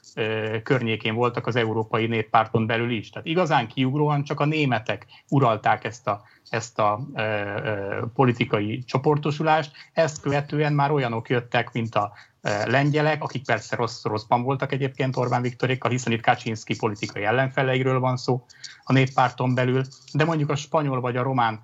környékén 0.62 1.14
voltak 1.14 1.46
az 1.46 1.56
Európai 1.56 2.06
Néppárton 2.06 2.66
belül 2.66 2.90
is. 2.90 3.10
Tehát 3.10 3.26
igazán 3.26 3.68
kiugróan 3.68 4.24
csak 4.24 4.40
a 4.40 4.44
németek 4.44 5.06
uralták 5.28 5.84
ezt 5.84 6.06
a, 6.06 6.22
ezt 6.50 6.78
a 6.78 7.00
politikai 8.14 8.84
csoportosulást, 8.84 9.72
ezt 9.92 10.20
követően 10.20 10.72
már 10.72 10.90
olyanok 10.90 11.28
jöttek, 11.28 11.72
mint 11.72 11.94
a 11.94 12.12
lengyelek, 12.64 13.22
akik 13.22 13.44
persze 13.44 13.76
rossz, 13.76 14.04
rosszban 14.04 14.42
voltak 14.42 14.72
egyébként 14.72 15.16
Orbán 15.16 15.42
Viktorékkal, 15.42 15.90
hiszen 15.90 16.12
itt 16.12 16.22
Kaczynski 16.22 16.76
politikai 16.76 17.24
ellenfeleiről 17.24 18.00
van 18.00 18.16
szó 18.16 18.44
a 18.84 18.92
néppárton 18.92 19.54
belül, 19.54 19.82
de 20.12 20.24
mondjuk 20.24 20.50
a 20.50 20.56
spanyol 20.56 21.00
vagy 21.00 21.16
a 21.16 21.22
román 21.22 21.60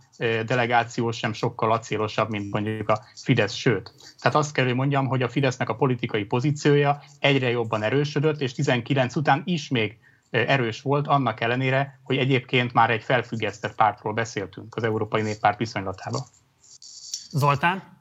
delegáció 0.46 1.10
sem 1.10 1.32
sokkal 1.32 1.72
acélosabb, 1.72 2.30
mint 2.30 2.52
mondjuk 2.52 2.88
a 2.88 3.00
Fidesz, 3.22 3.52
sőt. 3.52 3.94
Tehát 4.20 4.38
azt 4.38 4.52
kell, 4.52 4.64
hogy 4.64 4.74
mondjam, 4.74 5.06
hogy 5.06 5.22
a 5.22 5.28
Fidesznek 5.28 5.68
a 5.68 5.76
politikai 5.76 6.24
pozíciója 6.24 7.02
egyre 7.18 7.50
jobban 7.50 7.82
erősödött, 7.82 8.40
és 8.40 8.52
19 8.52 9.16
után 9.16 9.42
is 9.44 9.68
még 9.68 9.98
erős 10.30 10.82
volt, 10.82 11.06
annak 11.06 11.40
ellenére, 11.40 12.00
hogy 12.02 12.16
egyébként 12.16 12.72
már 12.72 12.90
egy 12.90 13.02
felfüggesztett 13.02 13.74
pártról 13.74 14.12
beszéltünk 14.12 14.76
az 14.76 14.82
Európai 14.84 15.22
Néppárt 15.22 15.58
viszonylatában. 15.58 16.20
Zoltán? 17.30 17.91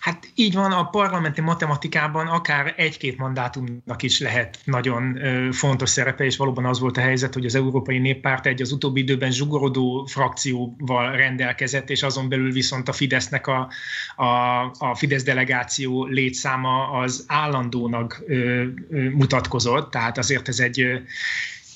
Hát 0.00 0.28
így 0.34 0.54
van, 0.54 0.72
a 0.72 0.84
parlamenti 0.84 1.40
matematikában 1.40 2.26
akár 2.26 2.74
egy-két 2.76 3.18
mandátumnak 3.18 4.02
is 4.02 4.20
lehet 4.20 4.58
nagyon 4.64 5.18
fontos 5.52 5.90
szerepe, 5.90 6.24
és 6.24 6.36
valóban 6.36 6.64
az 6.64 6.80
volt 6.80 6.96
a 6.96 7.00
helyzet, 7.00 7.34
hogy 7.34 7.44
az 7.44 7.54
Európai 7.54 7.98
Néppárt 7.98 8.46
egy 8.46 8.62
az 8.62 8.72
utóbbi 8.72 9.00
időben 9.00 9.30
zsugorodó 9.30 10.04
frakcióval 10.10 11.16
rendelkezett, 11.16 11.90
és 11.90 12.02
azon 12.02 12.28
belül 12.28 12.52
viszont 12.52 12.88
a 12.88 12.92
Fidesznek 12.92 13.46
a, 13.46 13.68
a, 14.16 14.60
a 14.78 14.94
Fidesz 14.94 15.22
delegáció 15.22 16.04
létszáma 16.04 16.90
az 16.90 17.24
állandónak 17.26 18.22
ö, 18.26 18.64
ö, 18.90 19.10
mutatkozott, 19.10 19.90
tehát 19.90 20.18
azért 20.18 20.48
ez 20.48 20.58
egy 20.58 21.02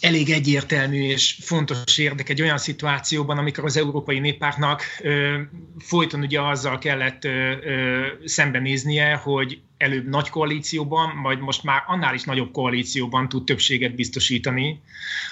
elég 0.00 0.30
egyértelmű 0.30 1.02
és 1.02 1.36
fontos 1.40 1.98
érdek 1.98 2.28
egy 2.28 2.42
olyan 2.42 2.58
szituációban, 2.58 3.38
amikor 3.38 3.64
az 3.64 3.76
Európai 3.76 4.18
Néppártnak 4.18 4.82
ö, 5.02 5.40
folyton 5.78 6.20
ugye 6.20 6.40
azzal 6.40 6.78
kellett 6.78 7.24
ö, 7.24 7.52
ö, 7.62 8.06
szembenéznie, 8.24 9.14
hogy 9.14 9.60
előbb 9.78 10.08
nagy 10.08 10.28
koalícióban, 10.28 11.16
majd 11.16 11.40
most 11.40 11.62
már 11.62 11.82
annál 11.86 12.14
is 12.14 12.22
nagyobb 12.22 12.52
koalícióban 12.52 13.28
tud 13.28 13.44
többséget 13.44 13.94
biztosítani 13.94 14.80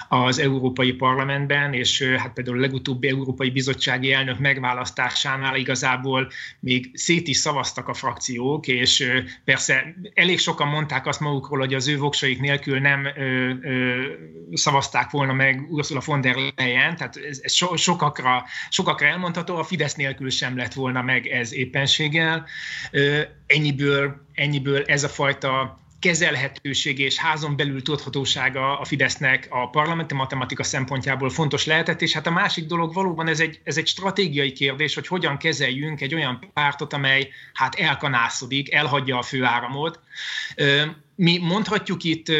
az 0.09 0.39
Európai 0.39 0.91
Parlamentben, 0.91 1.73
és 1.73 2.01
hát 2.01 2.33
például 2.33 2.57
a 2.57 2.61
legutóbbi 2.61 3.07
Európai 3.07 3.49
Bizottsági 3.49 4.11
elnök 4.11 4.39
megválasztásánál 4.39 5.55
igazából 5.55 6.31
még 6.59 6.91
szét 6.93 7.27
is 7.27 7.37
szavaztak 7.37 7.87
a 7.87 7.93
frakciók, 7.93 8.67
és 8.67 9.11
persze 9.43 9.95
elég 10.13 10.39
sokan 10.39 10.67
mondták 10.67 11.05
azt 11.05 11.19
magukról, 11.19 11.59
hogy 11.59 11.73
az 11.73 11.87
ő 11.87 11.97
voksaik 11.97 12.39
nélkül 12.39 12.79
nem 12.79 13.05
ö, 13.05 13.51
ö, 13.61 14.01
szavazták 14.53 15.09
volna 15.09 15.33
meg 15.33 15.67
Ursula 15.69 16.01
von 16.05 16.21
der 16.21 16.35
Leyen, 16.55 16.95
tehát 16.95 17.17
ez, 17.17 17.39
ez 17.43 17.53
so, 17.53 17.75
sokakra, 17.75 18.43
sokakra 18.69 19.07
elmondható, 19.07 19.55
a 19.57 19.63
Fidesz 19.63 19.95
nélkül 19.95 20.29
sem 20.29 20.57
lett 20.57 20.73
volna 20.73 21.01
meg 21.01 21.27
ez 21.27 21.53
éppenséggel. 21.53 22.45
Ennyiből 23.45 24.25
ennyiből 24.33 24.83
ez 24.83 25.03
a 25.03 25.09
fajta 25.09 25.79
kezelhetőség 25.99 26.99
és 26.99 27.17
házon 27.17 27.55
belül 27.55 27.81
tudhatósága 27.81 28.79
a 28.79 28.85
Fidesznek 28.85 29.47
a 29.49 29.69
parlamenti 29.69 30.13
matematika 30.13 30.63
szempontjából 30.63 31.29
fontos 31.29 31.65
lehetett, 31.65 32.01
és 32.01 32.13
hát 32.13 32.27
a 32.27 32.31
másik 32.31 32.65
dolog 32.65 32.93
valóban 32.93 33.27
ez 33.27 33.39
egy, 33.39 33.59
ez 33.63 33.77
egy 33.77 33.87
stratégiai 33.87 34.51
kérdés, 34.51 34.95
hogy 34.95 35.07
hogyan 35.07 35.37
kezeljünk 35.37 36.01
egy 36.01 36.13
olyan 36.13 36.51
pártot, 36.53 36.93
amely 36.93 37.29
hát 37.53 37.75
elkanászodik, 37.75 38.73
elhagyja 38.73 39.17
a 39.17 39.21
főáramot. 39.21 39.99
Mi 41.15 41.37
mondhatjuk 41.37 42.03
itt 42.03 42.31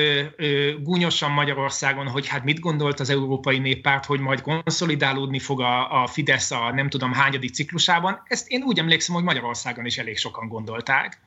gúnyosan 0.80 1.32
Magyarországon, 1.32 2.08
hogy 2.08 2.28
hát 2.28 2.44
mit 2.44 2.60
gondolt 2.60 3.00
az 3.00 3.10
Európai 3.10 3.60
Néppárt, 3.60 4.06
hogy 4.06 4.20
majd 4.20 4.42
konszolidálódni 4.42 5.40
fog 5.40 5.62
a, 5.62 6.04
a 6.04 6.08
Fidesz 6.08 6.52
a 6.52 6.72
nem 6.74 6.90
tudom 6.90 7.14
hányadik 7.14 7.54
ciklusában. 7.54 8.22
Ezt 8.28 8.48
én 8.48 8.64
úgy 8.64 8.80
emlékszem, 8.80 9.16
hogy 9.16 9.24
Magyarországon 9.24 9.86
is 9.86 9.98
elég 9.98 10.18
sokan 10.18 10.48
gondolták 10.48 11.20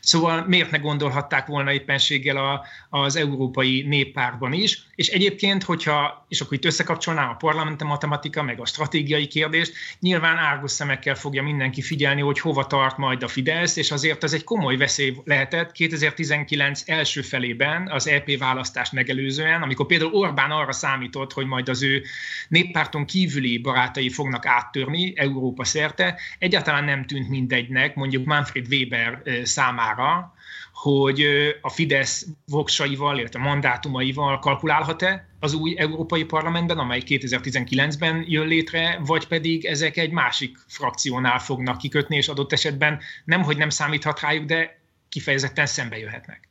Szóval 0.00 0.44
miért 0.46 0.70
ne 0.70 0.78
gondolhatták 0.78 1.46
volna 1.46 1.72
éppenséggel 1.72 2.36
a, 2.36 2.66
az 2.88 3.16
európai 3.16 3.82
néppárban 3.82 4.52
is, 4.52 4.82
és 4.94 5.08
egyébként, 5.08 5.62
hogyha, 5.62 6.26
és 6.28 6.40
akkor 6.40 6.56
itt 6.56 6.64
összekapcsolnám 6.64 7.28
a 7.28 7.34
parlamenti 7.34 7.84
matematika, 7.84 8.42
meg 8.42 8.60
a 8.60 8.66
stratégiai 8.66 9.26
kérdést, 9.26 9.72
nyilván 10.00 10.36
árgus 10.36 10.70
szemekkel 10.70 11.14
fogja 11.14 11.42
mindenki 11.42 11.82
figyelni, 11.82 12.20
hogy 12.20 12.40
hova 12.40 12.66
tart 12.66 12.96
majd 12.96 13.22
a 13.22 13.28
Fidesz, 13.28 13.76
és 13.76 13.90
azért 13.90 14.24
ez 14.24 14.32
egy 14.32 14.44
komoly 14.44 14.76
veszély 14.76 15.16
lehetett 15.24 15.72
2019 15.72 16.82
első 16.86 17.22
felében, 17.22 17.88
az 17.88 18.08
EP 18.08 18.38
választást 18.38 18.92
megelőzően, 18.92 19.62
amikor 19.62 19.86
például 19.86 20.14
Orbán 20.14 20.50
arra 20.50 20.72
számított, 20.72 21.32
hogy 21.32 21.46
majd 21.46 21.68
az 21.68 21.82
ő 21.82 22.02
néppárton 22.48 23.04
kívüli 23.04 23.58
barátai 23.58 24.10
fognak 24.10 24.46
áttörni 24.46 25.12
Európa 25.16 25.64
szerte, 25.64 26.18
egyáltalán 26.38 26.84
nem 26.84 27.06
tűnt 27.06 27.28
mindegynek, 27.28 27.94
mondjuk 27.94 28.24
Manfred 28.24 28.66
Weber 28.70 29.22
szám 29.42 29.69
számára, 29.70 30.34
hogy 30.72 31.26
a 31.60 31.68
Fidesz 31.68 32.26
voksaival, 32.46 33.18
illetve 33.18 33.40
mandátumaival 33.40 34.38
kalkulálhat-e 34.38 35.28
az 35.40 35.54
új 35.54 35.74
Európai 35.78 36.24
Parlamentben, 36.24 36.78
amely 36.78 37.02
2019-ben 37.06 38.24
jön 38.26 38.46
létre, 38.46 39.00
vagy 39.04 39.26
pedig 39.26 39.64
ezek 39.64 39.96
egy 39.96 40.10
másik 40.10 40.58
frakciónál 40.66 41.38
fognak 41.38 41.78
kikötni, 41.78 42.16
és 42.16 42.28
adott 42.28 42.52
esetben 42.52 43.00
nem, 43.24 43.42
hogy 43.42 43.56
nem 43.56 43.68
számíthat 43.68 44.20
rájuk, 44.20 44.44
de 44.44 44.80
kifejezetten 45.08 45.66
szembe 45.66 45.98
jöhetnek. 45.98 46.49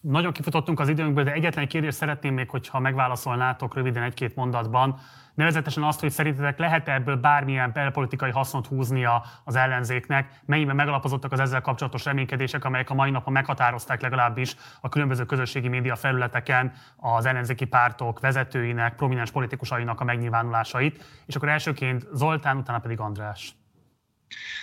Nagyon 0.00 0.32
kifutottunk 0.32 0.80
az 0.80 0.88
időnkből, 0.88 1.24
de 1.24 1.32
egyetlen 1.32 1.68
kérdést 1.68 1.96
szeretném 1.96 2.34
még, 2.34 2.50
hogyha 2.50 2.78
megválaszolnátok 2.78 3.74
röviden 3.74 4.02
egy-két 4.02 4.34
mondatban. 4.34 5.00
Nevezetesen 5.34 5.82
azt, 5.82 6.00
hogy 6.00 6.10
szerintetek 6.10 6.58
lehet 6.58 6.88
-e 6.88 6.92
ebből 6.92 7.16
bármilyen 7.16 7.70
belpolitikai 7.72 8.30
hasznot 8.30 8.66
húznia 8.66 9.24
az 9.44 9.56
ellenzéknek, 9.56 10.40
mennyiben 10.44 10.76
megalapozottak 10.76 11.32
az 11.32 11.40
ezzel 11.40 11.60
kapcsolatos 11.60 12.04
reménykedések, 12.04 12.64
amelyek 12.64 12.90
a 12.90 12.94
mai 12.94 13.10
napon 13.10 13.32
meghatározták 13.32 14.00
legalábbis 14.00 14.56
a 14.80 14.88
különböző 14.88 15.24
közösségi 15.24 15.68
média 15.68 15.96
felületeken 15.96 16.72
az 16.96 17.26
ellenzéki 17.26 17.64
pártok 17.64 18.20
vezetőinek, 18.20 18.94
prominens 18.94 19.30
politikusainak 19.30 20.00
a 20.00 20.04
megnyilvánulásait. 20.04 21.04
És 21.26 21.36
akkor 21.36 21.48
elsőként 21.48 22.06
Zoltán, 22.12 22.56
utána 22.56 22.78
pedig 22.78 23.00
András. 23.00 23.54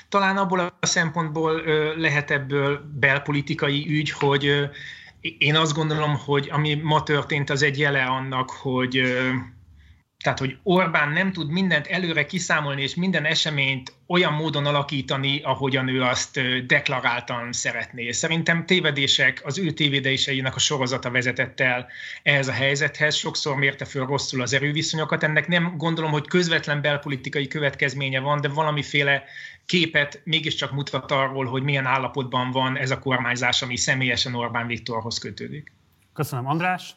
Talán 0.09 0.37
abból 0.37 0.59
a 0.59 0.85
szempontból 0.85 1.61
lehet 1.95 2.31
ebből 2.31 2.81
belpolitikai 2.99 3.85
ügy, 3.89 4.11
hogy 4.11 4.69
én 5.21 5.55
azt 5.55 5.73
gondolom, 5.73 6.17
hogy 6.25 6.49
ami 6.51 6.73
ma 6.73 7.03
történt, 7.03 7.49
az 7.49 7.61
egy 7.61 7.79
jele 7.79 8.03
annak, 8.03 8.49
hogy 8.49 9.01
Tehát, 10.27 10.41
hogy 10.41 10.57
Orbán 10.63 11.09
nem 11.09 11.31
tud 11.31 11.49
mindent 11.49 11.87
előre 11.87 12.25
kiszámolni, 12.25 12.81
és 12.81 12.95
minden 12.95 13.25
eseményt 13.25 13.93
olyan 14.07 14.33
módon 14.33 14.65
alakítani, 14.65 15.41
ahogyan 15.43 15.87
ő 15.87 16.01
azt 16.01 16.39
deklaráltan 16.65 17.51
szeretné. 17.51 18.11
Szerintem 18.11 18.65
tévedések, 18.65 19.41
az 19.43 19.57
ő 19.57 19.71
tévedéseinek 19.71 20.55
a 20.55 20.59
sorozata 20.59 21.11
vezetett 21.11 21.59
el 21.59 21.87
ehhez 22.23 22.47
a 22.47 22.51
helyzethez, 22.51 23.15
sokszor 23.15 23.55
mérte 23.55 23.85
föl 23.85 24.05
rosszul 24.05 24.41
az 24.41 24.53
erőviszonyokat. 24.53 25.23
Ennek 25.23 25.47
nem 25.47 25.77
gondolom, 25.77 26.11
hogy 26.11 26.27
közvetlen 26.27 26.81
belpolitikai 26.81 27.47
következménye 27.47 28.19
van, 28.19 28.41
de 28.41 28.47
valamiféle 28.47 29.23
képet 29.65 30.21
mégiscsak 30.23 30.71
mutat 30.71 31.11
arról, 31.11 31.45
hogy 31.45 31.63
milyen 31.63 31.85
állapotban 31.85 32.51
van 32.51 32.77
ez 32.77 32.91
a 32.91 32.99
kormányzás, 32.99 33.61
ami 33.61 33.77
személyesen 33.77 34.35
Orbán 34.35 34.67
Viktorhoz 34.67 35.17
kötődik. 35.17 35.71
Köszönöm, 36.13 36.47
András. 36.47 36.95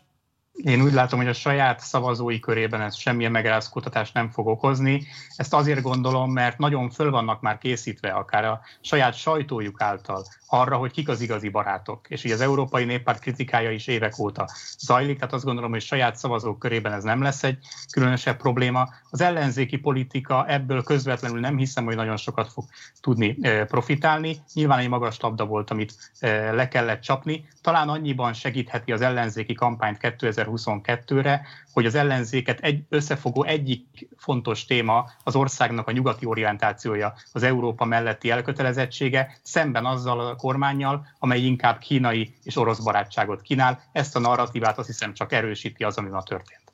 Én 0.62 0.82
úgy 0.82 0.92
látom, 0.92 1.18
hogy 1.18 1.28
a 1.28 1.32
saját 1.32 1.80
szavazói 1.80 2.38
körében 2.38 2.80
ez 2.80 2.96
semmilyen 2.96 3.32
megrázkutatást 3.32 4.14
nem 4.14 4.30
fog 4.30 4.46
okozni. 4.46 5.06
Ezt 5.36 5.54
azért 5.54 5.82
gondolom, 5.82 6.32
mert 6.32 6.58
nagyon 6.58 6.90
föl 6.90 7.10
vannak 7.10 7.40
már 7.40 7.58
készítve, 7.58 8.08
akár 8.08 8.44
a 8.44 8.60
saját 8.80 9.14
sajtójuk 9.14 9.80
által 9.80 10.24
arra, 10.46 10.76
hogy 10.76 10.90
kik 10.90 11.08
az 11.08 11.20
igazi 11.20 11.48
barátok. 11.48 12.06
És 12.08 12.24
így 12.24 12.32
az 12.32 12.40
Európai 12.40 12.84
Néppárt 12.84 13.20
kritikája 13.20 13.70
is 13.70 13.86
évek 13.86 14.18
óta 14.18 14.48
zajlik, 14.78 15.18
tehát 15.18 15.34
azt 15.34 15.44
gondolom, 15.44 15.70
hogy 15.70 15.80
saját 15.80 16.16
szavazók 16.16 16.58
körében 16.58 16.92
ez 16.92 17.02
nem 17.02 17.22
lesz 17.22 17.42
egy 17.42 17.58
különösebb 17.92 18.36
probléma. 18.36 18.88
Az 19.10 19.20
ellenzéki 19.20 19.76
politika 19.76 20.46
ebből 20.46 20.82
közvetlenül 20.82 21.40
nem 21.40 21.56
hiszem, 21.56 21.84
hogy 21.84 21.96
nagyon 21.96 22.16
sokat 22.16 22.52
fog 22.52 22.64
tudni 23.00 23.38
profitálni. 23.66 24.36
Nyilván 24.54 24.78
egy 24.78 24.88
magas 24.88 25.20
labda 25.20 25.44
volt, 25.44 25.70
amit 25.70 25.94
le 26.52 26.68
kellett 26.68 27.00
csapni. 27.00 27.48
Talán 27.62 27.88
annyiban 27.88 28.32
segítheti 28.32 28.92
az 28.92 29.00
ellenzéki 29.00 29.54
kampányt 29.54 29.98
2022-re, 30.52 31.42
hogy 31.72 31.86
az 31.86 31.94
ellenzéket 31.94 32.60
egy, 32.60 32.84
összefogó 32.88 33.44
egyik 33.44 34.08
fontos 34.16 34.64
téma 34.64 35.10
az 35.24 35.36
országnak 35.36 35.88
a 35.88 35.92
nyugati 35.92 36.26
orientációja, 36.26 37.14
az 37.32 37.42
Európa 37.42 37.84
melletti 37.84 38.30
elkötelezettsége, 38.30 39.38
szemben 39.42 39.84
azzal 39.84 40.20
a 40.20 40.36
kormányjal, 40.36 41.06
amely 41.18 41.40
inkább 41.40 41.78
kínai 41.78 42.34
és 42.42 42.56
orosz 42.56 42.78
barátságot 42.78 43.40
kínál. 43.40 43.82
Ezt 43.92 44.16
a 44.16 44.20
narratívát 44.20 44.78
azt 44.78 44.86
hiszem 44.86 45.14
csak 45.14 45.32
erősíti 45.32 45.84
az, 45.84 45.96
ami 45.96 46.08
ma 46.08 46.22
történt. 46.22 46.70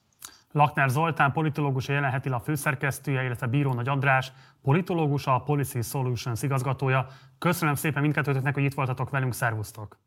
Lakner 0.53 0.89
Zoltán, 0.89 1.33
politológus, 1.33 1.89
a 1.89 1.93
jelen 1.93 2.23
a 2.33 2.41
főszerkesztője, 2.41 3.23
illetve 3.23 3.47
Bíró 3.47 3.73
Nagy 3.73 3.89
András, 3.89 4.33
politológus, 4.63 5.27
a 5.27 5.39
Policy 5.41 5.83
Solutions 5.83 6.43
igazgatója. 6.43 7.07
Köszönöm 7.39 7.75
szépen 7.75 8.03
mindkettőtöknek, 8.03 8.55
hogy 8.55 8.65
itt 8.65 8.75
voltatok 8.75 9.11
velünk, 9.11 9.35
szervusztok! 9.35 10.06